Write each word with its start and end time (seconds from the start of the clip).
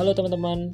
Halo 0.00 0.16
teman-teman, 0.16 0.72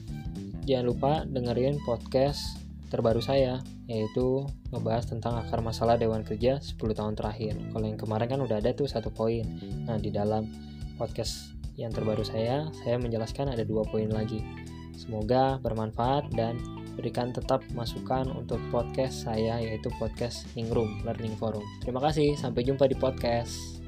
jangan 0.71 0.87
lupa 0.87 1.13
dengerin 1.27 1.83
podcast 1.83 2.63
terbaru 2.95 3.19
saya 3.19 3.59
yaitu 3.91 4.47
ngebahas 4.71 5.03
tentang 5.11 5.43
akar 5.43 5.67
masalah 5.67 5.99
Dewan 5.99 6.23
Kerja 6.23 6.63
10 6.63 6.79
tahun 6.79 7.19
terakhir. 7.19 7.59
Kalau 7.75 7.91
yang 7.91 7.99
kemarin 7.99 8.31
kan 8.31 8.39
udah 8.47 8.63
ada 8.63 8.71
tuh 8.71 8.87
satu 8.87 9.11
poin. 9.11 9.43
Nah 9.83 9.99
di 9.99 10.15
dalam 10.15 10.47
podcast 10.95 11.59
yang 11.75 11.91
terbaru 11.91 12.23
saya, 12.23 12.71
saya 12.87 13.03
menjelaskan 13.03 13.51
ada 13.51 13.67
dua 13.67 13.83
poin 13.91 14.07
lagi. 14.07 14.47
Semoga 14.95 15.59
bermanfaat 15.59 16.31
dan 16.31 16.63
berikan 16.95 17.35
tetap 17.35 17.67
masukan 17.75 18.31
untuk 18.31 18.63
podcast 18.71 19.27
saya 19.27 19.59
yaitu 19.59 19.91
podcast 19.99 20.47
Ningrum 20.55 21.03
Learning 21.03 21.35
Forum. 21.35 21.67
Terima 21.83 21.99
kasih, 21.99 22.39
sampai 22.39 22.63
jumpa 22.63 22.87
di 22.87 22.95
podcast. 22.95 23.86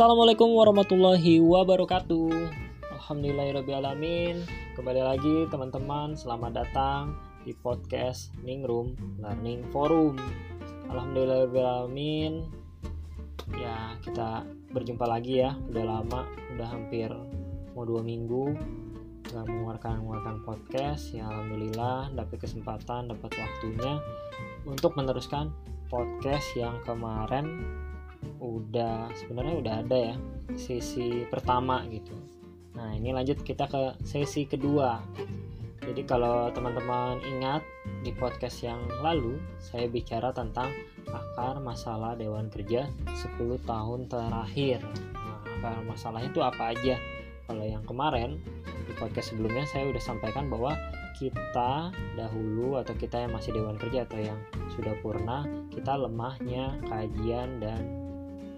Assalamualaikum 0.00 0.56
warahmatullahi 0.56 1.44
wabarakatuh. 1.44 2.32
Alhamdulillahirrahmanirrahim 2.88 4.48
Kembali 4.72 5.02
lagi 5.04 5.44
teman-teman 5.52 6.16
Selamat 6.16 6.64
datang 6.64 7.20
di 7.44 7.52
podcast 7.52 8.32
Ningrum 8.40 8.96
Learning 9.20 9.60
Forum. 9.68 10.16
Alhamdulillahirrahmanirrahim 10.88 12.48
Ya 13.60 13.92
kita 14.00 14.48
berjumpa 14.72 15.04
lagi 15.04 15.44
ya. 15.44 15.52
Udah 15.68 15.84
lama, 15.84 16.24
udah 16.56 16.68
hampir 16.72 17.12
mau 17.76 17.84
dua 17.84 18.00
minggu 18.00 18.56
Gak 19.28 19.44
mengeluarkan, 19.44 20.00
mengeluarkan 20.00 20.48
podcast. 20.48 21.12
Ya 21.12 21.28
Alhamdulillah 21.28 22.08
dapat 22.16 22.40
kesempatan, 22.40 23.12
dapat 23.12 23.36
waktunya 23.36 24.00
Untuk 24.64 24.96
meneruskan 24.96 25.52
podcast 25.92 26.56
yang 26.56 26.80
kemarin 26.88 27.68
udah 28.40 29.12
sebenarnya 29.16 29.54
udah 29.60 29.74
ada 29.84 29.98
ya 30.12 30.16
sesi 30.56 31.24
pertama 31.28 31.84
gitu. 31.88 32.12
Nah 32.74 32.94
ini 32.96 33.12
lanjut 33.12 33.42
kita 33.44 33.68
ke 33.68 34.00
sesi 34.04 34.48
kedua. 34.48 35.00
Jadi 35.80 36.06
kalau 36.06 36.52
teman-teman 36.52 37.18
ingat 37.24 37.64
di 38.04 38.12
podcast 38.14 38.62
yang 38.62 38.78
lalu 39.00 39.40
saya 39.58 39.88
bicara 39.88 40.30
tentang 40.30 40.70
akar 41.10 41.58
masalah 41.58 42.14
Dewan 42.14 42.52
Kerja 42.52 42.86
10 43.10 43.58
tahun 43.66 44.06
terakhir. 44.06 44.84
Nah, 45.16 45.40
akar 45.42 45.82
masalahnya 45.82 46.30
itu 46.30 46.40
apa 46.44 46.76
aja? 46.76 46.96
Kalau 47.50 47.64
yang 47.66 47.82
kemarin 47.82 48.38
di 48.86 48.92
podcast 48.94 49.34
sebelumnya 49.34 49.66
saya 49.66 49.90
udah 49.90 50.02
sampaikan 50.02 50.46
bahwa 50.46 50.78
kita 51.18 51.90
dahulu 52.14 52.78
atau 52.78 52.94
kita 52.94 53.26
yang 53.26 53.34
masih 53.34 53.52
Dewan 53.52 53.76
Kerja 53.76 54.06
atau 54.06 54.20
yang 54.22 54.38
sudah 54.72 54.94
purna 55.02 55.44
kita 55.74 55.98
lemahnya 55.98 56.78
kajian 56.86 57.60
dan 57.60 57.99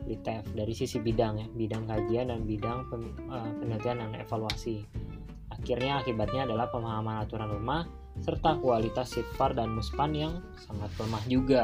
LITEF 0.07 0.55
dari 0.55 0.73
sisi 0.75 0.99
bidang 0.99 1.39
ya, 1.39 1.47
bidang 1.53 1.85
kajian 1.87 2.31
dan 2.31 2.41
bidang 2.45 2.87
eh, 2.93 3.51
penelitian 3.61 3.97
dan 4.03 4.11
evaluasi. 4.19 4.83
Akhirnya 5.53 6.01
akibatnya 6.01 6.49
adalah 6.49 6.73
pemahaman 6.73 7.23
aturan 7.23 7.51
rumah 7.53 7.85
serta 8.21 8.61
kualitas 8.61 9.15
sitpar 9.17 9.57
dan 9.57 9.73
muspan 9.73 10.13
yang 10.13 10.35
sangat 10.61 10.93
lemah 11.01 11.25
juga. 11.29 11.63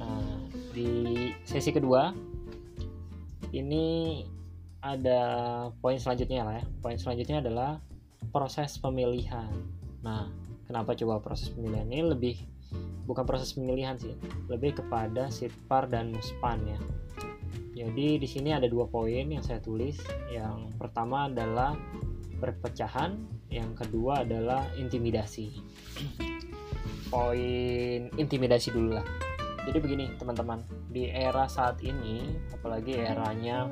Nah, 0.00 0.48
di 0.72 1.28
sesi 1.44 1.68
kedua 1.74 2.12
ini 3.52 4.22
ada 4.80 5.20
poin 5.82 5.98
selanjutnya 5.98 6.46
lah 6.46 6.54
ya. 6.62 6.64
Poin 6.80 6.96
selanjutnya 6.96 7.42
adalah 7.44 7.70
proses 8.30 8.76
pemilihan. 8.80 9.50
Nah, 10.04 10.30
kenapa 10.68 10.94
coba 10.96 11.20
proses 11.20 11.50
pemilihan 11.52 11.88
ini 11.88 12.02
lebih 12.06 12.36
bukan 13.08 13.24
proses 13.24 13.56
pemilihan 13.56 13.96
sih, 13.96 14.12
lebih 14.52 14.84
kepada 14.84 15.32
sitpar 15.32 15.88
dan 15.88 16.12
muspan 16.12 16.60
ya. 16.68 16.78
Jadi 17.78 18.18
di 18.18 18.26
sini 18.26 18.50
ada 18.50 18.66
dua 18.66 18.90
poin 18.90 19.22
yang 19.30 19.38
saya 19.38 19.62
tulis. 19.62 20.02
Yang 20.34 20.74
pertama 20.82 21.30
adalah 21.30 21.78
perpecahan, 22.42 23.14
yang 23.54 23.70
kedua 23.78 24.26
adalah 24.26 24.66
intimidasi. 24.74 25.54
Poin 27.06 28.10
intimidasi 28.18 28.74
dulu 28.74 28.98
lah. 28.98 29.06
Jadi 29.62 29.78
begini 29.78 30.04
teman-teman, 30.18 30.66
di 30.90 31.06
era 31.06 31.46
saat 31.46 31.78
ini, 31.86 32.34
apalagi 32.50 32.98
eranya 32.98 33.70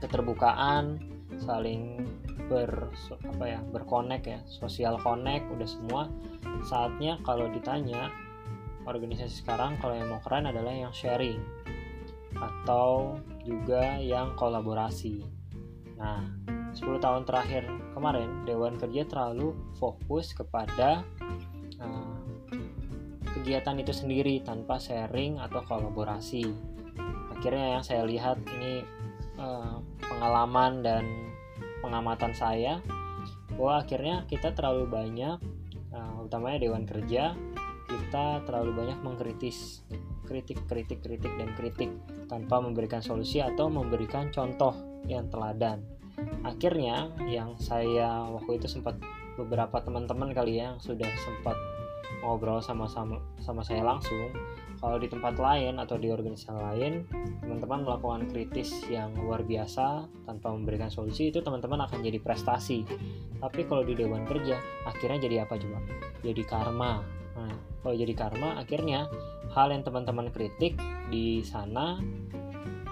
keterbukaan, 0.00 0.96
saling 1.36 2.08
ber 2.48 2.88
apa 3.28 3.44
ya 3.44 3.60
berkonek 3.68 4.22
ya, 4.24 4.40
sosial 4.48 4.96
connect 4.96 5.44
udah 5.52 5.68
semua. 5.68 6.02
Saatnya 6.64 7.20
kalau 7.20 7.52
ditanya 7.52 8.08
organisasi 8.88 9.44
sekarang 9.44 9.76
kalau 9.82 9.92
yang 9.92 10.08
mau 10.08 10.24
keren 10.24 10.48
adalah 10.48 10.72
yang 10.72 10.92
sharing 10.94 11.42
atau 12.38 13.18
juga 13.44 13.98
yang 14.00 14.34
kolaborasi. 14.34 15.22
Nah, 16.00 16.26
10 16.74 16.98
tahun 16.98 17.22
terakhir 17.22 17.70
kemarin 17.94 18.42
Dewan 18.42 18.74
Kerja 18.80 19.06
terlalu 19.06 19.54
fokus 19.78 20.34
kepada 20.34 21.06
uh, 21.78 22.18
kegiatan 23.38 23.78
itu 23.78 23.92
sendiri 23.94 24.42
tanpa 24.42 24.82
sharing 24.82 25.38
atau 25.38 25.62
kolaborasi. 25.62 26.50
Akhirnya 27.30 27.78
yang 27.78 27.84
saya 27.86 28.02
lihat 28.02 28.42
ini 28.58 28.82
uh, 29.38 29.78
pengalaman 30.02 30.82
dan 30.82 31.04
pengamatan 31.84 32.32
saya 32.34 32.80
bahwa 33.54 33.84
akhirnya 33.84 34.26
kita 34.26 34.50
terlalu 34.56 34.90
banyak 34.90 35.38
uh, 35.94 36.24
utamanya 36.26 36.58
Dewan 36.66 36.88
Kerja 36.88 37.38
kita 37.84 38.42
terlalu 38.48 38.72
banyak 38.74 38.98
mengkritis 39.04 39.84
kritik, 40.24 40.60
kritik, 40.66 41.00
kritik, 41.04 41.32
dan 41.36 41.52
kritik 41.56 41.90
tanpa 42.26 42.60
memberikan 42.60 43.00
solusi 43.04 43.44
atau 43.44 43.68
memberikan 43.68 44.32
contoh 44.32 44.74
yang 45.04 45.28
teladan. 45.28 45.84
Akhirnya 46.46 47.10
yang 47.28 47.58
saya 47.60 48.24
waktu 48.30 48.58
itu 48.62 48.66
sempat 48.70 48.96
beberapa 49.34 49.82
teman-teman 49.82 50.30
kali 50.30 50.62
ya 50.62 50.72
yang 50.72 50.78
sudah 50.78 51.10
sempat 51.20 51.58
ngobrol 52.22 52.62
sama 52.62 52.86
sama 52.86 53.18
sama 53.42 53.60
saya 53.66 53.82
langsung 53.82 54.30
kalau 54.84 55.00
di 55.00 55.08
tempat 55.08 55.40
lain 55.40 55.80
atau 55.80 55.96
di 55.96 56.12
organisasi 56.12 56.52
lain 56.52 57.08
teman-teman 57.40 57.88
melakukan 57.88 58.28
kritis 58.28 58.84
yang 58.92 59.16
luar 59.16 59.40
biasa 59.40 60.04
tanpa 60.28 60.52
memberikan 60.52 60.92
solusi 60.92 61.32
itu 61.32 61.40
teman-teman 61.40 61.88
akan 61.88 62.04
jadi 62.04 62.20
prestasi. 62.20 62.84
Tapi 63.40 63.64
kalau 63.64 63.80
di 63.80 63.96
dewan 63.96 64.28
kerja 64.28 64.60
akhirnya 64.84 65.24
jadi 65.24 65.48
apa 65.48 65.56
coba? 65.56 65.78
Jadi 66.20 66.42
karma. 66.44 67.00
Nah 67.32 67.56
kalau 67.80 67.96
jadi 67.96 68.12
karma 68.12 68.60
akhirnya 68.60 69.08
hal 69.54 69.70
yang 69.70 69.86
teman-teman 69.86 70.28
kritik 70.34 70.74
di 71.08 71.40
sana 71.46 72.02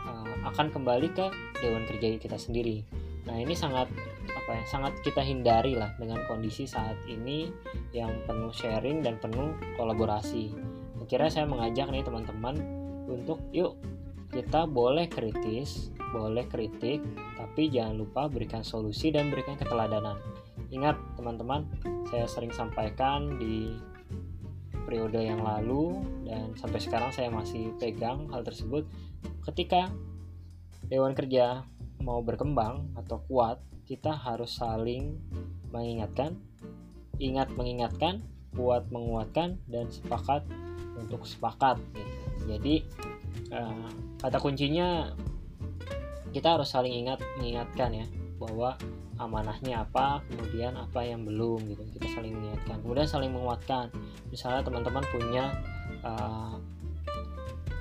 uh, 0.07 0.35
akan 0.47 0.71
kembali 0.71 1.11
ke 1.11 1.27
dewan 1.59 1.85
kerja 1.91 2.17
kita 2.23 2.39
sendiri. 2.39 2.87
Nah 3.27 3.39
ini 3.39 3.55
sangat 3.55 3.91
apa 4.33 4.51
ya 4.59 4.65
sangat 4.67 4.99
kita 5.03 5.23
hindari 5.23 5.75
lah 5.75 5.91
dengan 5.99 6.23
kondisi 6.31 6.67
saat 6.67 6.99
ini 7.11 7.51
yang 7.91 8.11
penuh 8.27 8.55
sharing 8.55 9.03
dan 9.03 9.19
penuh 9.19 9.55
kolaborasi. 9.75 10.55
Akhirnya 11.03 11.31
saya 11.31 11.47
mengajak 11.51 11.91
nih 11.91 12.07
teman-teman 12.07 12.57
untuk 13.11 13.43
yuk 13.51 13.77
kita 14.33 14.65
boleh 14.65 15.13
kritis, 15.13 15.93
boleh 16.15 16.49
kritik, 16.49 17.05
tapi 17.37 17.69
jangan 17.69 18.01
lupa 18.01 18.33
berikan 18.33 18.65
solusi 18.65 19.13
dan 19.13 19.29
berikan 19.29 19.61
keteladanan. 19.61 20.17
Ingat 20.73 20.97
teman-teman, 21.21 21.69
saya 22.09 22.25
sering 22.25 22.49
sampaikan 22.49 23.37
di 23.37 23.77
periode 24.93 25.25
yang 25.25 25.41
lalu 25.41 26.05
dan 26.29 26.53
sampai 26.53 26.77
sekarang 26.77 27.09
saya 27.17 27.33
masih 27.33 27.73
pegang 27.81 28.29
hal 28.29 28.45
tersebut 28.45 28.85
ketika 29.49 29.89
Dewan 30.85 31.17
Kerja 31.17 31.65
mau 32.05 32.21
berkembang 32.21 32.93
atau 33.01 33.25
kuat 33.25 33.57
kita 33.89 34.13
harus 34.13 34.53
saling 34.53 35.17
mengingatkan 35.73 36.37
ingat 37.17 37.49
mengingatkan 37.57 38.21
kuat 38.53 38.85
menguatkan 38.93 39.57
dan 39.65 39.89
sepakat 39.89 40.45
untuk 41.01 41.25
sepakat 41.25 41.81
gitu. 41.97 42.13
jadi 42.53 42.75
uh, 43.49 43.89
kata 44.21 44.45
kuncinya 44.45 45.17
kita 46.37 46.53
harus 46.53 46.69
saling 46.69 46.93
ingat 46.93 47.17
mengingatkan 47.41 47.97
ya 47.97 48.07
bahwa 48.37 48.77
amanahnya 49.25 49.87
apa 49.87 50.21
kemudian 50.31 50.75
apa 50.75 51.01
yang 51.07 51.23
belum 51.23 51.65
gitu. 51.71 51.83
Kita 51.99 52.19
saling 52.19 52.35
mengingatkan 52.35 52.77
kemudian 52.83 53.07
saling 53.09 53.33
menguatkan. 53.33 53.89
Misalnya 54.29 54.63
teman-teman 54.67 55.05
punya 55.11 55.45
uh, 56.03 56.57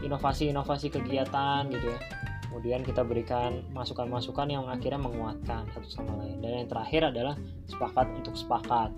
inovasi-inovasi 0.05 0.93
kegiatan 0.93 1.69
gitu 1.69 1.87
ya. 1.93 1.99
Kemudian 2.49 2.83
kita 2.83 3.07
berikan 3.07 3.63
masukan-masukan 3.71 4.51
yang 4.51 4.67
akhirnya 4.67 4.99
menguatkan 4.99 5.65
satu 5.71 5.87
sama 5.87 6.19
lain. 6.19 6.43
Dan 6.43 6.65
yang 6.65 6.69
terakhir 6.69 7.09
adalah 7.09 7.35
sepakat 7.69 8.07
untuk 8.17 8.35
sepakat. 8.35 8.91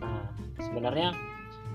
Nah 0.00 0.32
sebenarnya 0.58 1.12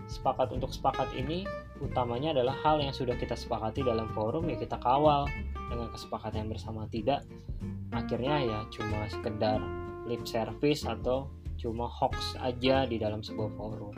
sepakat 0.10 0.52
untuk 0.52 0.74
sepakat 0.74 1.08
ini 1.16 1.46
utamanya 1.80 2.34
adalah 2.36 2.58
hal 2.66 2.82
yang 2.82 2.92
sudah 2.92 3.16
kita 3.16 3.38
sepakati 3.38 3.86
dalam 3.86 4.10
forum 4.12 4.50
ya 4.50 4.58
kita 4.58 4.82
kawal. 4.82 5.30
Dengan 5.72 5.88
kesepakatan 5.88 6.52
bersama 6.52 6.84
tidak 6.92 7.24
akhirnya 7.92 8.36
ya 8.44 8.60
cuma 8.72 9.08
sekedar 9.12 9.60
lip 10.08 10.24
service 10.26 10.86
atau 10.86 11.30
cuma 11.62 11.86
hoax 11.86 12.34
aja 12.42 12.90
di 12.90 12.98
dalam 12.98 13.22
sebuah 13.22 13.54
forum. 13.54 13.94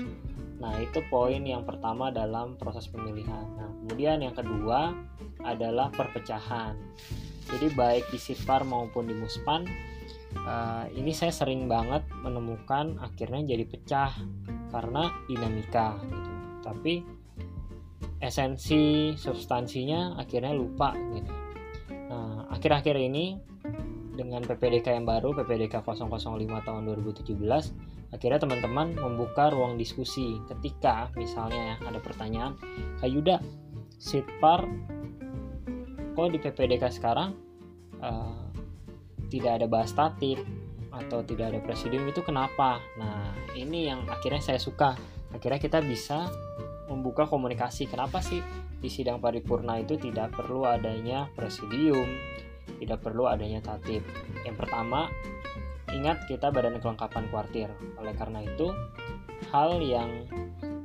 Nah, 0.60 0.76
itu 0.80 1.00
poin 1.08 1.44
yang 1.44 1.64
pertama 1.64 2.12
dalam 2.12 2.56
proses 2.60 2.88
pemilihan. 2.88 3.48
Nah, 3.56 3.72
kemudian 3.84 4.24
yang 4.24 4.36
kedua 4.36 4.96
adalah 5.44 5.92
perpecahan. 5.92 6.76
Jadi 7.52 7.68
baik 7.76 8.08
di 8.12 8.20
Sipar 8.20 8.64
maupun 8.64 9.08
di 9.08 9.16
Muspan, 9.16 9.68
uh, 10.44 10.88
ini 10.96 11.12
saya 11.12 11.36
sering 11.36 11.68
banget 11.68 12.04
menemukan 12.24 13.00
akhirnya 13.04 13.44
jadi 13.44 13.64
pecah 13.68 14.12
karena 14.72 15.12
dinamika 15.28 16.00
gitu. 16.08 16.32
Tapi 16.64 16.94
esensi 18.24 19.12
substansinya 19.20 20.16
akhirnya 20.16 20.56
lupa 20.56 20.96
gitu. 21.16 21.32
Nah, 22.08 22.48
akhir-akhir 22.56 22.96
ini 23.04 23.36
dengan 24.14 24.46
PPDK 24.46 24.94
yang 24.94 25.06
baru 25.10 25.34
PPDK 25.34 25.82
005 25.82 26.22
tahun 26.46 26.82
2017 26.86 27.34
akhirnya 28.14 28.40
teman-teman 28.40 28.94
membuka 28.94 29.50
ruang 29.50 29.74
diskusi 29.74 30.38
ketika 30.46 31.10
misalnya 31.18 31.74
ya 31.74 31.76
ada 31.90 31.98
pertanyaan 31.98 32.54
Kak 33.02 33.10
Yuda 33.10 33.42
Sitpar 33.98 34.70
kok 36.14 36.30
di 36.30 36.38
PPDK 36.38 36.94
sekarang 36.94 37.34
uh, 38.06 38.44
tidak 39.34 39.62
ada 39.62 39.66
bahas 39.66 39.90
tatip 39.98 40.38
atau 40.94 41.26
tidak 41.26 41.50
ada 41.50 41.60
presidium 41.66 42.06
itu 42.06 42.22
kenapa? 42.22 42.78
Nah 43.02 43.34
ini 43.58 43.90
yang 43.90 44.06
akhirnya 44.06 44.46
saya 44.46 44.62
suka. 44.62 44.94
Akhirnya 45.34 45.58
kita 45.58 45.82
bisa 45.82 46.30
membuka 46.86 47.26
komunikasi 47.26 47.90
kenapa 47.90 48.22
sih 48.22 48.46
di 48.78 48.90
sidang 48.94 49.18
paripurna 49.18 49.82
itu 49.82 49.98
tidak 49.98 50.38
perlu 50.38 50.70
adanya 50.70 51.26
presidium 51.34 52.06
tidak 52.80 53.00
perlu 53.04 53.28
adanya 53.28 53.64
tatip 53.64 54.04
yang 54.44 54.56
pertama 54.56 55.08
Ingat 55.94 56.26
kita 56.26 56.50
badan 56.50 56.82
kelengkapan 56.82 57.30
kuartir. 57.30 57.70
Oleh 58.02 58.18
karena 58.18 58.42
itu, 58.42 58.74
hal 59.54 59.78
yang 59.84 60.26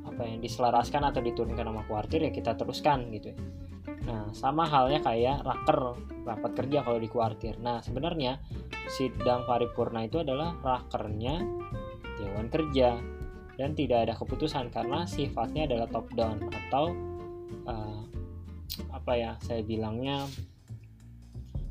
apa 0.05 0.21
yang 0.27 0.43
diselaraskan 0.43 1.07
atau 1.09 1.23
diturunkan 1.23 1.65
nama 1.65 1.81
kuartir 1.89 2.27
ya 2.27 2.31
kita 2.35 2.53
teruskan 2.53 3.09
gitu. 3.15 3.33
Nah, 4.05 4.29
sama 4.35 4.69
halnya 4.69 5.01
kayak 5.01 5.41
raker, 5.41 5.97
rapat 6.27 6.51
kerja 6.53 6.85
kalau 6.85 6.99
di 7.01 7.09
kuartir. 7.09 7.57
Nah, 7.57 7.81
sebenarnya 7.81 8.37
sidang 8.91 9.49
paripurna 9.49 10.05
itu 10.05 10.21
adalah 10.21 10.53
rakernya 10.61 11.41
dewan 12.19 12.51
kerja 12.51 12.99
dan 13.55 13.75
tidak 13.75 14.07
ada 14.07 14.13
keputusan 14.15 14.71
karena 14.71 15.07
sifatnya 15.07 15.67
adalah 15.71 15.87
top 15.87 16.07
down 16.15 16.37
atau 16.47 16.91
uh, 17.67 18.01
apa 18.91 19.11
ya 19.15 19.31
saya 19.43 19.63
bilangnya 19.63 20.27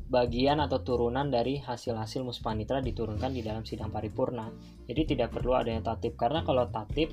bagian 0.08 0.58
atau 0.64 0.81
turunan 0.81 1.28
dari 1.28 1.60
hasil-hasil 1.60 2.25
muspanitra 2.25 2.81
diturunkan 2.81 3.28
di 3.32 3.44
dalam 3.44 3.62
sidang 3.62 3.93
paripurna. 3.93 4.49
Jadi 4.88 5.16
tidak 5.16 5.37
perlu 5.37 5.52
adanya 5.52 5.94
tatip 5.94 6.16
karena 6.16 6.40
kalau 6.43 6.64
tatip 6.72 7.12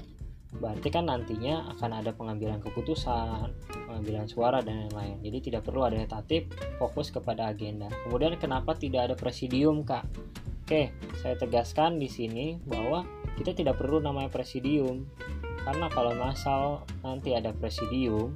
berarti 0.55 0.87
kan 0.87 1.11
nantinya 1.11 1.67
akan 1.75 1.99
ada 1.99 2.15
pengambilan 2.15 2.63
keputusan, 2.63 3.51
pengambilan 3.91 4.31
suara 4.31 4.63
dan 4.63 4.87
lain-lain. 4.87 5.19
Jadi 5.19 5.51
tidak 5.51 5.67
perlu 5.67 5.83
adanya 5.83 6.07
tatip, 6.07 6.47
fokus 6.79 7.11
kepada 7.11 7.51
agenda. 7.51 7.91
Kemudian 8.07 8.39
kenapa 8.39 8.71
tidak 8.79 9.11
ada 9.11 9.15
presidium, 9.19 9.83
Kak? 9.83 10.07
Oke, 10.65 10.95
saya 11.19 11.35
tegaskan 11.35 11.99
di 11.99 12.07
sini 12.07 12.57
bahwa 12.63 13.03
kita 13.35 13.51
tidak 13.51 13.75
perlu 13.77 13.99
namanya 13.99 14.31
presidium. 14.31 15.05
Karena 15.67 15.91
kalau 15.91 16.15
masal 16.15 16.87
nanti 17.03 17.35
ada 17.35 17.51
presidium, 17.51 18.31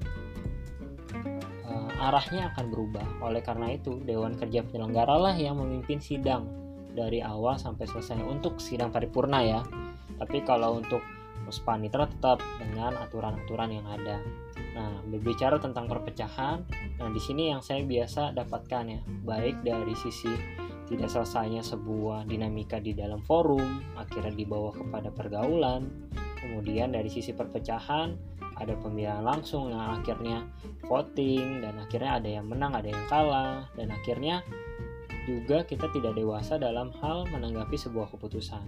arahnya 2.00 2.56
akan 2.56 2.66
berubah. 2.72 3.06
Oleh 3.22 3.44
karena 3.44 3.76
itu, 3.76 4.00
Dewan 4.02 4.40
Kerja 4.40 4.64
Penyelenggara 4.64 5.20
lah 5.20 5.36
yang 5.36 5.60
memimpin 5.60 6.00
sidang 6.00 6.48
dari 6.96 7.22
awal 7.22 7.60
sampai 7.60 7.86
selesai 7.86 8.24
untuk 8.24 8.58
sidang 8.58 8.90
paripurna 8.90 9.44
ya. 9.44 9.62
Tapi 10.18 10.44
kalau 10.48 10.80
untuk 10.80 11.04
Muspanitra 11.50 12.06
tetap 12.06 12.38
dengan 12.62 12.94
aturan-aturan 13.00 13.74
yang 13.74 13.88
ada. 13.90 14.22
Nah, 14.78 15.02
berbicara 15.02 15.58
tentang 15.58 15.90
perpecahan, 15.90 16.62
nah 17.02 17.10
di 17.10 17.18
sini 17.18 17.50
yang 17.50 17.66
saya 17.66 17.82
biasa 17.82 18.38
dapatkan 18.38 18.84
ya, 18.86 19.02
baik 19.26 19.66
dari 19.66 19.98
sisi 19.98 20.30
tidak 20.86 21.10
selesainya 21.10 21.66
sebuah 21.66 22.30
dinamika 22.30 22.78
di 22.78 22.94
dalam 22.94 23.22
forum, 23.26 23.82
akhirnya 23.98 24.34
dibawa 24.34 24.74
kepada 24.74 25.10
pergaulan, 25.10 25.90
kemudian 26.38 26.94
dari 26.94 27.10
sisi 27.10 27.34
perpecahan, 27.34 28.14
ada 28.60 28.76
pemilihan 28.76 29.24
langsung 29.24 29.72
yang 29.72 30.04
akhirnya 30.04 30.44
voting 30.84 31.64
dan 31.64 31.80
akhirnya 31.80 32.12
ada 32.20 32.30
yang 32.30 32.46
menang 32.46 32.76
ada 32.76 32.92
yang 32.92 33.06
kalah. 33.08 33.66
Dan 33.74 33.96
akhirnya 33.96 34.44
juga 35.24 35.64
kita 35.64 35.88
tidak 35.96 36.20
dewasa 36.20 36.60
dalam 36.60 36.92
hal 37.00 37.24
menanggapi 37.32 37.80
sebuah 37.80 38.12
keputusan. 38.12 38.64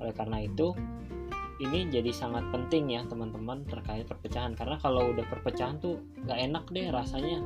Oleh 0.00 0.14
karena 0.16 0.40
itu 0.40 0.72
ini 1.62 1.86
jadi 1.86 2.10
sangat 2.10 2.50
penting 2.50 2.96
ya 2.96 3.04
teman-teman 3.04 3.62
terkait 3.68 4.08
perpecahan. 4.08 4.56
Karena 4.56 4.80
kalau 4.80 5.12
udah 5.12 5.28
perpecahan 5.28 5.78
tuh 5.78 6.00
gak 6.24 6.40
enak 6.40 6.64
deh 6.72 6.88
rasanya. 6.88 7.44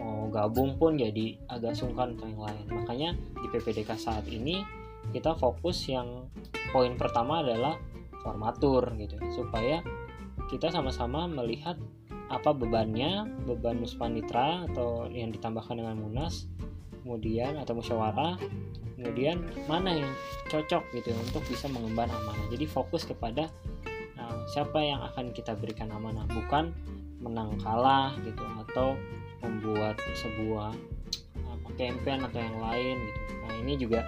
Mau 0.00 0.32
gabung 0.32 0.80
pun 0.80 0.96
jadi 0.96 1.36
agak 1.52 1.76
sungkan 1.76 2.16
atau 2.16 2.26
yang 2.26 2.40
lain. 2.40 2.64
Makanya 2.72 3.10
di 3.14 3.46
PPDK 3.52 3.90
saat 4.00 4.24
ini 4.32 4.64
kita 5.12 5.36
fokus 5.36 5.84
yang 5.90 6.30
poin 6.70 6.94
pertama 6.94 7.44
adalah 7.44 7.76
formatur 8.20 8.84
gitu 9.00 9.16
supaya 9.32 9.80
kita 10.50 10.74
sama-sama 10.74 11.30
melihat 11.30 11.78
apa 12.30 12.50
bebannya, 12.54 13.26
beban 13.46 13.78
muspanitra 13.78 14.66
atau 14.70 15.06
yang 15.10 15.34
ditambahkan 15.34 15.78
dengan 15.78 15.98
munas, 15.98 16.46
kemudian 17.02 17.58
atau 17.58 17.74
musyawarah, 17.74 18.38
kemudian 18.94 19.42
mana 19.66 19.98
yang 20.02 20.10
cocok 20.46 20.82
gitu 20.94 21.10
untuk 21.14 21.42
bisa 21.50 21.66
mengemban 21.66 22.06
amanah. 22.10 22.46
Jadi 22.54 22.70
fokus 22.70 23.02
kepada 23.02 23.50
uh, 24.18 24.42
siapa 24.54 24.78
yang 24.78 25.02
akan 25.10 25.34
kita 25.34 25.58
berikan 25.58 25.90
amanah, 25.90 26.22
bukan 26.30 26.70
menang 27.18 27.58
kalah 27.60 28.14
gitu 28.22 28.46
atau 28.68 28.94
membuat 29.42 29.98
sebuah 30.14 30.70
uh, 31.50 31.56
atau 31.66 32.38
yang 32.38 32.58
lain 32.62 32.96
gitu. 32.98 33.20
Nah 33.42 33.52
ini 33.58 33.72
juga 33.74 34.00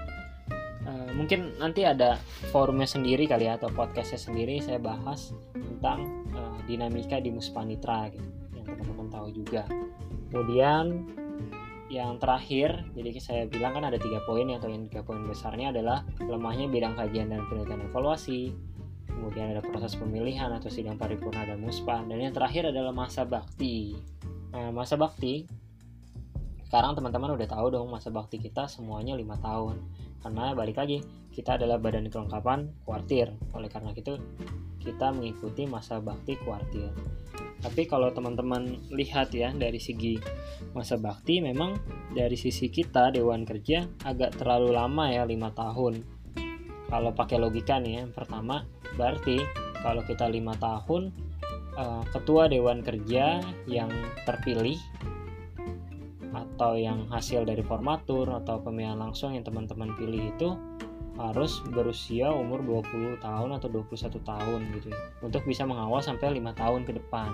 uh, 0.87 1.11
mungkin 1.11 1.59
nanti 1.59 1.83
ada 1.83 2.23
forumnya 2.55 2.87
sendiri 2.87 3.27
kali 3.27 3.51
ya 3.51 3.59
atau 3.59 3.67
podcastnya 3.67 4.31
sendiri 4.31 4.63
saya 4.63 4.79
bahas 4.79 5.35
tentang 5.53 6.22
dinamika 6.67 7.19
di 7.19 7.31
Muspanitra 7.35 8.11
gitu 8.11 8.29
yang 8.57 8.67
teman-teman 8.67 9.09
tahu 9.11 9.29
juga. 9.35 9.67
Kemudian 10.31 11.07
yang 11.93 12.17
terakhir 12.17 12.89
jadi 12.97 13.11
saya 13.21 13.43
bilang 13.45 13.77
kan 13.77 13.85
ada 13.85 14.01
tiga 14.01 14.25
poin 14.25 14.49
yang 14.49 14.65
tiga 14.89 15.05
poin 15.05 15.21
besarnya 15.29 15.77
adalah 15.77 16.09
lemahnya 16.25 16.73
bidang 16.73 16.97
kajian 16.97 17.29
dan 17.29 17.45
penelitian 17.53 17.85
evaluasi 17.85 18.57
kemudian 19.13 19.53
ada 19.53 19.63
proses 19.63 19.93
pemilihan 19.95 20.49
atau 20.57 20.73
sidang 20.73 20.97
paripurna 20.97 21.45
dan 21.45 21.61
muspan 21.61 22.09
dan 22.09 22.19
yang 22.19 22.35
terakhir 22.35 22.73
adalah 22.73 22.91
masa 22.91 23.29
bakti. 23.29 23.95
Nah 24.57 24.73
masa 24.73 24.97
bakti 24.97 25.45
sekarang 26.73 26.97
teman-teman 26.97 27.37
udah 27.37 27.45
tahu 27.53 27.69
dong 27.69 27.93
masa 27.93 28.09
bakti 28.09 28.41
kita 28.41 28.65
semuanya 28.65 29.13
lima 29.13 29.37
tahun 29.37 29.77
karena 30.25 30.57
balik 30.57 30.81
lagi 30.81 31.05
kita 31.29 31.61
adalah 31.61 31.77
badan 31.77 32.09
kelengkapan 32.09 32.65
kuartir 32.89 33.29
oleh 33.53 33.69
karena 33.69 33.93
itu 33.93 34.17
kita 34.81 35.13
mengikuti 35.13 35.69
masa 35.69 36.01
bakti 36.01 36.33
kuartir. 36.41 36.89
Tapi 37.61 37.85
kalau 37.85 38.09
teman-teman 38.17 38.89
lihat 38.89 39.37
ya 39.37 39.53
dari 39.53 39.77
segi 39.77 40.17
masa 40.73 40.97
bakti 40.97 41.45
memang 41.45 41.77
dari 42.17 42.41
sisi 42.41 42.73
kita 42.73 43.13
Dewan 43.13 43.45
Kerja 43.45 43.85
agak 44.09 44.41
terlalu 44.41 44.73
lama 44.73 45.13
ya 45.13 45.29
lima 45.29 45.53
tahun. 45.53 46.01
Kalau 46.89 47.13
pakai 47.13 47.37
logika 47.37 47.85
nih 47.85 48.01
yang 48.01 48.17
pertama 48.17 48.65
berarti 48.97 49.45
kalau 49.85 50.01
kita 50.09 50.25
lima 50.25 50.57
tahun 50.57 51.13
eh, 51.77 52.03
ketua 52.17 52.49
Dewan 52.49 52.81
Kerja 52.81 53.45
yang 53.69 53.93
terpilih 54.25 54.81
atau 56.33 56.77
yang 56.77 57.09
hasil 57.13 57.45
dari 57.45 57.61
formatur 57.61 58.29
atau 58.33 58.61
pemilihan 58.65 58.97
langsung 58.97 59.37
yang 59.37 59.45
teman-teman 59.45 59.93
pilih 60.01 60.33
itu 60.33 60.57
harus 61.21 61.61
berusia 61.69 62.33
umur 62.33 62.65
20 62.65 63.21
tahun 63.21 63.51
atau 63.61 63.69
21 63.69 64.17
tahun 64.25 64.61
gitu 64.81 64.89
ya. 64.89 65.01
Untuk 65.21 65.45
bisa 65.45 65.69
mengawal 65.69 66.01
sampai 66.01 66.33
lima 66.33 66.57
tahun 66.57 66.89
ke 66.89 66.97
depan. 66.97 67.29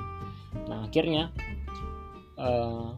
Nah 0.66 0.90
akhirnya 0.90 1.30
eh, 2.34 2.88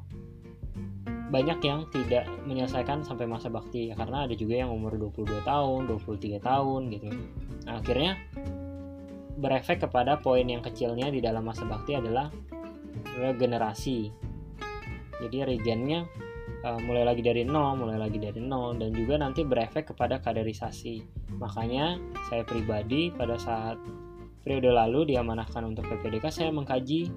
banyak 1.30 1.58
yang 1.62 1.86
tidak 1.94 2.26
menyelesaikan 2.48 3.06
sampai 3.06 3.28
masa 3.28 3.52
bakti 3.52 3.92
ya 3.92 3.94
karena 3.94 4.26
ada 4.26 4.34
juga 4.34 4.66
yang 4.66 4.74
umur 4.74 4.98
22 4.98 5.46
tahun 5.46 5.80
23 5.86 6.42
tahun 6.42 6.80
gitu. 6.90 7.06
Ya. 7.06 7.16
nah 7.68 7.74
akhirnya 7.78 8.12
berefek 9.38 9.84
kepada 9.86 10.18
poin 10.18 10.44
yang 10.44 10.60
kecilnya 10.60 11.08
di 11.08 11.22
dalam 11.22 11.46
masa 11.46 11.64
bakti 11.64 11.96
adalah 11.96 12.28
regenerasi 13.16 14.10
jadi 15.22 15.46
regennya 15.46 16.08
uh, 16.64 16.80
mulai 16.82 17.04
lagi 17.04 17.22
dari 17.24 17.44
nol, 17.44 17.76
mulai 17.76 17.96
lagi 17.96 18.18
dari 18.20 18.40
nol 18.40 18.76
dan 18.80 18.92
juga 18.92 19.20
nanti 19.20 19.44
berefek 19.44 19.92
kepada 19.94 20.20
kaderisasi. 20.20 21.04
Makanya 21.36 22.00
saya 22.28 22.42
pribadi 22.44 23.12
pada 23.12 23.36
saat 23.40 23.76
periode 24.40 24.72
lalu 24.72 25.14
diamanahkan 25.14 25.64
untuk 25.68 25.84
PPDK 25.88 26.32
saya 26.32 26.50
mengkaji 26.52 27.12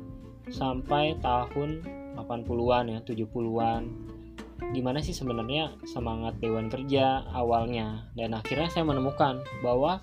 sampai 0.52 1.16
tahun 1.24 1.84
80-an 2.20 2.86
ya, 2.92 3.00
70-an. 3.02 3.84
Gimana 4.72 5.04
sih 5.04 5.12
sebenarnya 5.12 5.76
semangat 5.84 6.40
dewan 6.40 6.72
kerja 6.72 7.28
awalnya 7.36 8.08
dan 8.16 8.32
akhirnya 8.32 8.72
saya 8.72 8.88
menemukan 8.88 9.44
bahwa 9.60 10.00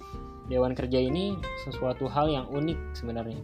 Dewan 0.50 0.74
Kerja 0.74 0.98
ini 0.98 1.38
sesuatu 1.62 2.10
hal 2.10 2.26
yang 2.26 2.50
unik 2.50 2.98
sebenarnya. 2.98 3.38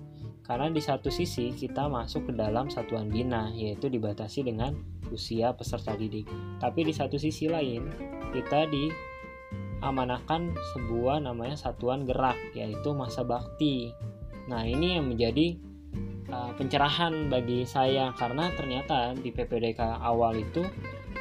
Karena 0.46 0.70
di 0.70 0.78
satu 0.78 1.10
sisi 1.10 1.50
kita 1.50 1.90
masuk 1.90 2.30
ke 2.30 2.32
dalam 2.38 2.70
satuan 2.70 3.10
bina, 3.10 3.50
yaitu 3.50 3.90
dibatasi 3.90 4.46
dengan 4.46 4.78
usia 5.10 5.50
peserta 5.58 5.98
didik. 5.98 6.30
Tapi 6.62 6.86
di 6.86 6.94
satu 6.94 7.18
sisi 7.18 7.50
lain, 7.50 7.90
kita 8.30 8.70
diamanahkan 8.70 10.54
sebuah 10.54 11.26
namanya 11.26 11.58
satuan 11.58 12.06
gerak, 12.06 12.38
yaitu 12.54 12.94
masa 12.94 13.26
bakti. 13.26 13.90
Nah, 14.46 14.62
ini 14.62 14.94
yang 14.94 15.10
menjadi 15.10 15.58
uh, 16.30 16.54
pencerahan 16.54 17.26
bagi 17.26 17.66
saya 17.66 18.14
karena 18.14 18.46
ternyata 18.54 19.18
di 19.18 19.34
PPDK 19.34 19.82
awal 19.98 20.38
itu 20.38 20.62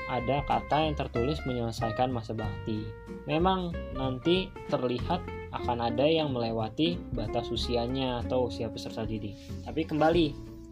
ada 0.06 0.46
kata 0.46 0.86
yang 0.86 0.94
tertulis 0.94 1.42
menyelesaikan 1.50 2.14
masa 2.14 2.38
bakti. 2.38 2.86
Memang 3.26 3.74
nanti 3.98 4.54
terlihat 4.70 5.26
akan 5.56 5.92
ada 5.92 6.04
yang 6.04 6.36
melewati 6.36 7.00
batas 7.16 7.48
usianya 7.48 8.20
atau 8.26 8.52
usia 8.52 8.68
peserta 8.68 9.08
didik. 9.08 9.40
Tapi 9.64 9.88
kembali, 9.88 10.26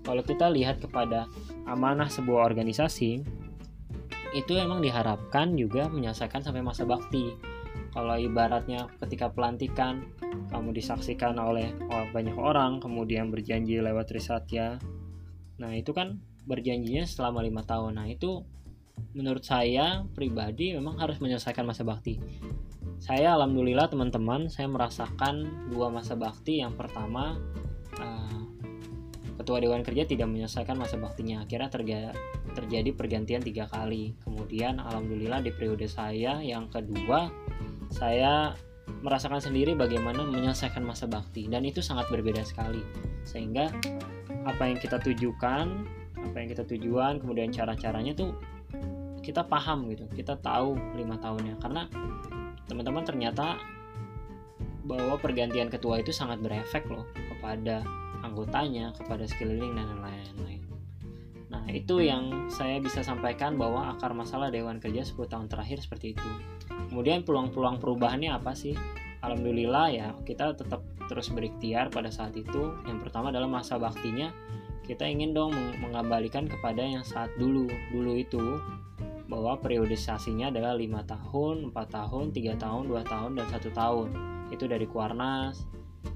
kalau 0.03 0.19
kita 0.19 0.51
lihat 0.51 0.83
kepada 0.83 1.31
amanah 1.63 2.11
sebuah 2.11 2.43
organisasi, 2.51 3.23
itu 4.33 4.53
emang 4.57 4.81
diharapkan 4.83 5.55
juga 5.55 5.87
menyelesaikan 5.87 6.43
sampai 6.43 6.65
masa 6.65 6.83
bakti. 6.83 7.31
Kalau 7.93 8.17
ibaratnya 8.17 8.89
ketika 8.97 9.29
pelantikan 9.29 10.09
kamu 10.49 10.73
disaksikan 10.73 11.37
oleh 11.37 11.71
banyak 12.09 12.33
orang, 12.33 12.81
kemudian 12.81 13.29
berjanji 13.29 13.77
lewat 13.77 14.09
ya, 14.49 14.81
nah 15.61 15.71
itu 15.77 15.93
kan 15.93 16.17
berjanjinya 16.49 17.05
selama 17.05 17.45
lima 17.45 17.61
tahun. 17.61 18.01
Nah 18.01 18.09
itu 18.09 18.41
menurut 19.13 19.45
saya 19.45 20.01
pribadi 20.17 20.73
memang 20.73 20.97
harus 20.97 21.21
menyelesaikan 21.21 21.69
masa 21.69 21.85
bakti. 21.85 22.17
Saya 23.03 23.35
alhamdulillah 23.35 23.91
teman-teman 23.91 24.47
saya 24.47 24.71
merasakan 24.71 25.67
dua 25.67 25.91
masa 25.91 26.15
bakti. 26.15 26.63
Yang 26.63 26.79
pertama 26.79 27.35
uh, 27.99 28.41
ketua 29.35 29.59
dewan 29.59 29.83
kerja 29.83 30.07
tidak 30.07 30.31
menyelesaikan 30.31 30.79
masa 30.79 30.95
baktinya. 30.95 31.43
Akhirnya 31.43 31.67
terjadi 31.67 32.15
terjadi 32.55 32.95
pergantian 32.95 33.43
tiga 33.43 33.67
kali. 33.67 34.15
Kemudian 34.23 34.79
alhamdulillah 34.79 35.43
di 35.43 35.51
periode 35.51 35.83
saya 35.91 36.39
yang 36.39 36.71
kedua 36.71 37.27
saya 37.91 38.55
merasakan 39.03 39.43
sendiri 39.43 39.75
bagaimana 39.75 40.23
menyelesaikan 40.23 40.87
masa 40.87 41.03
bakti 41.03 41.51
dan 41.51 41.67
itu 41.67 41.83
sangat 41.83 42.07
berbeda 42.07 42.39
sekali 42.47 42.79
sehingga 43.27 43.67
apa 44.47 44.63
yang 44.63 44.79
kita 44.79 44.99
tujukan 45.03 45.87
apa 46.19 46.35
yang 46.39 46.47
kita 46.51 46.63
tujuan 46.67 47.19
kemudian 47.19 47.51
cara-caranya 47.51 48.15
tuh 48.15 48.35
kita 49.23 49.43
paham 49.43 49.87
gitu 49.91 50.03
kita 50.15 50.35
tahu 50.39 50.75
lima 50.99 51.15
tahunnya 51.19 51.55
karena 51.63 51.87
teman-teman 52.67 53.03
ternyata 53.03 53.59
bahwa 54.83 55.15
pergantian 55.15 55.71
ketua 55.71 56.03
itu 56.03 56.11
sangat 56.11 56.43
berefek 56.43 56.83
loh 56.91 57.07
kepada 57.31 57.83
anggotanya 58.23 58.95
kepada 58.95 59.27
sekeliling 59.27 59.75
dan 59.75 59.87
lain-lain. 59.99 60.63
Nah 61.51 61.63
itu 61.69 62.01
yang 62.01 62.49
saya 62.49 62.79
bisa 62.81 63.05
sampaikan 63.05 63.59
bahwa 63.59 63.93
akar 63.93 64.15
masalah 64.15 64.49
Dewan 64.49 64.81
Kerja 64.81 65.05
10 65.05 65.29
tahun 65.29 65.47
terakhir 65.51 65.83
seperti 65.83 66.17
itu. 66.17 66.29
Kemudian 66.89 67.21
peluang-peluang 67.27 67.77
perubahannya 67.77 68.33
apa 68.33 68.57
sih? 68.57 68.73
Alhamdulillah 69.23 69.87
ya 69.93 70.07
kita 70.25 70.57
tetap 70.57 70.81
terus 71.07 71.29
berikhtiar 71.29 71.93
pada 71.93 72.09
saat 72.09 72.33
itu. 72.33 72.73
Yang 72.89 73.07
pertama 73.07 73.29
adalah 73.29 73.47
masa 73.47 73.77
baktinya. 73.77 74.33
Kita 74.83 75.07
ingin 75.07 75.31
dong 75.31 75.55
mengembalikan 75.79 76.43
kepada 76.43 76.83
yang 76.83 77.07
saat 77.07 77.31
dulu 77.39 77.71
dulu 77.93 78.19
itu 78.19 78.59
bahwa 79.33 79.57
periodisasinya 79.57 80.53
adalah 80.53 80.77
lima 80.77 81.01
tahun, 81.09 81.73
4 81.73 81.89
tahun, 81.89 82.25
3 82.29 82.53
tahun, 82.61 82.83
2 82.85 83.01
tahun, 83.01 83.31
dan 83.33 83.45
satu 83.49 83.73
tahun. 83.73 84.13
Itu 84.53 84.69
dari 84.69 84.85
Kuarnas, 84.85 85.65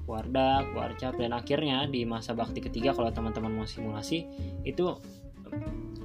Kuarda, 0.06 0.62
Kuarcap, 0.70 1.18
dan 1.18 1.34
akhirnya 1.34 1.90
di 1.90 2.06
masa 2.06 2.38
bakti 2.38 2.62
ketiga 2.62 2.94
kalau 2.94 3.10
teman-teman 3.10 3.50
mau 3.50 3.66
simulasi 3.66 4.22
itu 4.62 4.94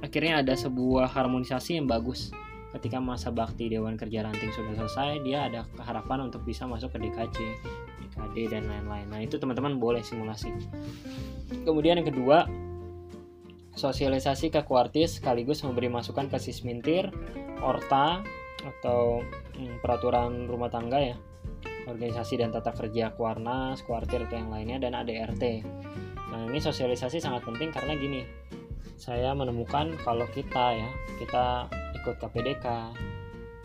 akhirnya 0.02 0.42
ada 0.42 0.58
sebuah 0.58 1.06
harmonisasi 1.06 1.78
yang 1.78 1.86
bagus. 1.86 2.34
Ketika 2.74 2.98
masa 2.98 3.30
bakti 3.30 3.70
Dewan 3.70 3.94
Kerja 3.94 4.26
Ranting 4.26 4.50
sudah 4.50 4.74
selesai, 4.74 5.22
dia 5.22 5.46
ada 5.46 5.62
keharapan 5.78 6.26
untuk 6.26 6.42
bisa 6.42 6.66
masuk 6.66 6.90
ke 6.90 7.06
DKC, 7.06 7.38
DKD, 8.02 8.36
dan 8.50 8.66
lain-lain. 8.66 9.06
Nah 9.06 9.22
itu 9.22 9.38
teman-teman 9.38 9.78
boleh 9.78 10.02
simulasi. 10.02 10.50
Kemudian 11.62 12.02
yang 12.02 12.08
kedua, 12.10 12.50
sosialisasi 13.74 14.54
ke 14.54 14.62
kuartis 14.62 15.18
sekaligus 15.18 15.62
memberi 15.66 15.90
masukan 15.90 16.30
ke 16.30 16.38
sismintir, 16.38 17.10
orta 17.62 18.22
atau 18.64 19.20
hmm, 19.58 19.82
peraturan 19.82 20.46
rumah 20.46 20.70
tangga 20.70 21.02
ya, 21.02 21.16
organisasi 21.90 22.40
dan 22.40 22.54
tata 22.54 22.72
kerja 22.72 23.12
kuarnas, 23.12 23.84
kuartir 23.84 24.24
atau 24.24 24.38
yang 24.40 24.50
lainnya 24.50 24.78
dan 24.80 24.96
ADRT. 24.96 25.66
Nah 26.32 26.40
ini 26.48 26.58
sosialisasi 26.58 27.20
sangat 27.20 27.44
penting 27.44 27.74
karena 27.74 27.92
gini, 27.98 28.22
saya 28.96 29.34
menemukan 29.34 29.98
kalau 30.02 30.24
kita 30.32 30.78
ya 30.78 30.90
kita 31.20 31.68
ikut 32.00 32.14
KPDK, 32.20 32.66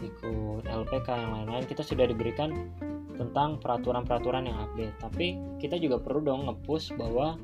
ikut 0.03 0.63
LPK 0.67 1.07
yang 1.11 1.31
lain-lain 1.31 1.65
kita 1.67 1.85
sudah 1.85 2.07
diberikan 2.07 2.71
tentang 3.19 3.59
peraturan-peraturan 3.59 4.47
yang 4.47 4.57
update. 4.63 4.95
Tapi 4.99 5.27
kita 5.59 5.75
juga 5.75 5.99
perlu 5.99 6.23
dong 6.23 6.47
ngepush 6.47 6.95
bahwa 6.95 7.35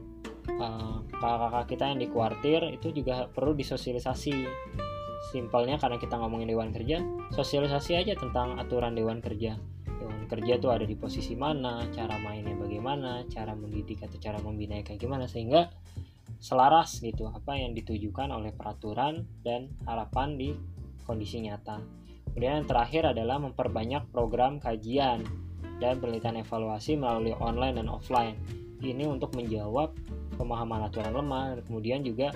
Eh, 0.46 0.96
kakak-kakak 1.18 1.66
kita 1.66 1.84
yang 1.90 2.00
di 2.00 2.08
kuartir 2.08 2.62
itu 2.70 2.94
juga 2.94 3.26
perlu 3.28 3.58
disosialisasi. 3.58 4.36
Simpelnya 5.34 5.82
karena 5.82 5.98
kita 5.98 6.22
ngomongin 6.22 6.54
dewan 6.54 6.70
kerja 6.70 7.02
sosialisasi 7.34 7.98
aja 7.98 8.14
tentang 8.14 8.62
aturan 8.62 8.94
dewan 8.94 9.20
kerja. 9.20 9.58
Dewan 9.90 10.30
kerja 10.30 10.62
tuh 10.62 10.70
ada 10.70 10.86
di 10.86 10.94
posisi 10.94 11.34
mana 11.34 11.82
cara 11.90 12.22
mainnya 12.22 12.54
bagaimana 12.54 13.26
cara 13.26 13.58
mendidik 13.58 14.06
atau 14.06 14.22
cara 14.22 14.38
membina 14.38 14.78
kayak 14.86 15.02
gimana. 15.02 15.26
Sehingga 15.26 15.74
selaras 16.38 17.02
gitu 17.02 17.26
apa 17.26 17.58
yang 17.58 17.74
ditujukan 17.74 18.30
oleh 18.30 18.54
peraturan 18.54 19.26
dan 19.42 19.74
harapan 19.90 20.38
di 20.38 20.54
kondisi 21.10 21.42
nyata. 21.42 21.82
Kemudian 22.32 22.62
yang 22.64 22.68
terakhir 22.70 23.16
adalah 23.16 23.42
memperbanyak 23.42 24.12
program 24.14 24.62
kajian 24.62 25.26
dan 25.80 26.00
penelitian 26.00 26.44
evaluasi 26.44 27.00
melalui 27.00 27.34
online 27.40 27.82
dan 27.82 27.88
offline. 27.90 28.36
Ini 28.84 29.08
untuk 29.08 29.34
menjawab 29.34 29.96
pemahaman 30.36 30.88
aturan 30.88 31.16
lemah 31.16 31.60
kemudian 31.66 32.04
juga 32.04 32.32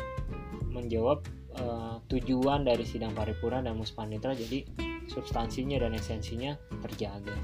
menjawab 0.71 1.23
uh, 1.59 1.99
tujuan 2.07 2.63
dari 2.63 2.85
sidang 2.87 3.11
paripurna 3.11 3.63
dan 3.65 3.75
muspanitra 3.75 4.33
jadi 4.33 4.63
substansinya 5.09 5.81
dan 5.81 5.97
esensinya 5.97 6.55
terjaga. 6.85 7.35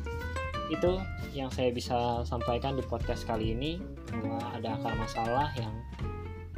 Itu 0.70 1.02
yang 1.34 1.50
saya 1.54 1.74
bisa 1.74 2.24
sampaikan 2.26 2.78
di 2.78 2.84
podcast 2.86 3.26
kali 3.26 3.54
ini. 3.54 3.82
Bahwa 4.16 4.40
ada 4.56 4.80
akar 4.80 4.94
masalah 4.96 5.50
yang 5.60 5.74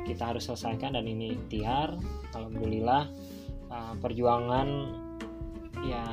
kita 0.04 0.36
harus 0.36 0.48
selesaikan 0.48 0.96
dan 0.96 1.08
ini 1.08 1.36
ikhtiar. 1.36 1.96
Alhamdulillah 2.36 3.10
uh, 3.72 3.94
perjuangan 4.00 4.68
ya 5.84 6.04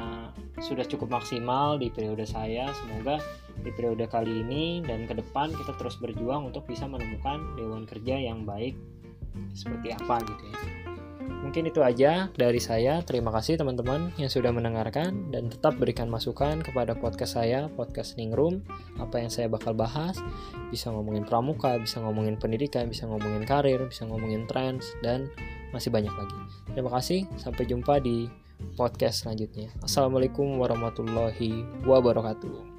sudah 0.62 0.87
cukup 0.87 1.11
maksimal 1.11 1.76
di 1.79 1.91
periode 1.91 2.25
saya. 2.26 2.71
Semoga 2.75 3.19
di 3.64 3.73
periode 3.73 4.04
kali 4.06 4.44
ini 4.44 4.85
dan 4.85 5.09
ke 5.09 5.16
depan 5.16 5.50
kita 5.56 5.73
terus 5.80 5.97
berjuang 5.97 6.52
untuk 6.52 6.68
bisa 6.68 6.85
menemukan 6.85 7.40
dewan 7.56 7.88
kerja 7.88 8.21
yang 8.21 8.44
baik 8.44 8.76
seperti 9.56 9.97
apa 9.97 10.21
gitu 10.23 10.44
ya. 10.52 10.59
Mungkin 11.25 11.68
itu 11.68 11.85
aja 11.85 12.33
dari 12.33 12.56
saya. 12.61 13.04
Terima 13.04 13.28
kasih 13.28 13.61
teman-teman 13.61 14.12
yang 14.16 14.33
sudah 14.33 14.49
mendengarkan 14.49 15.28
dan 15.28 15.52
tetap 15.52 15.76
berikan 15.76 16.09
masukan 16.09 16.64
kepada 16.64 16.97
podcast 16.97 17.37
saya, 17.37 17.68
podcast 17.73 18.16
Ningrum, 18.16 18.64
apa 18.97 19.21
yang 19.21 19.28
saya 19.28 19.49
bakal 19.49 19.76
bahas. 19.76 20.16
Bisa 20.73 20.88
ngomongin 20.88 21.25
pramuka, 21.28 21.76
bisa 21.76 22.00
ngomongin 22.00 22.40
pendidikan, 22.40 22.88
bisa 22.88 23.04
ngomongin 23.04 23.44
karir, 23.44 23.80
bisa 23.85 24.09
ngomongin 24.09 24.49
trends 24.49 24.88
dan 25.04 25.28
masih 25.73 25.92
banyak 25.92 26.12
lagi. 26.12 26.38
Terima 26.73 26.90
kasih, 26.97 27.28
sampai 27.37 27.64
jumpa 27.68 28.00
di 28.00 28.28
podcast 28.76 29.25
selanjutnya. 29.25 29.68
Assalamualaikum 29.85 30.56
warahmatullahi 30.56 31.64
wabarakatuh. 31.85 32.74